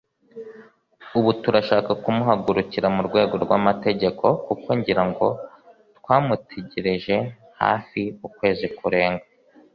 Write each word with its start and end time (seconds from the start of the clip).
ubu 1.17 1.31
turashaka 1.41 1.91
kumuhagurukira 2.03 2.87
mu 2.95 3.01
rwego 3.07 3.33
rw’amategeko 3.43 4.25
kuko 4.45 4.67
ngira 4.77 5.03
ngo 5.09 5.27
twamutegereje 5.97 7.15
hafi 7.61 8.01
ukwezi 8.27 8.67
kurenga 8.77 9.25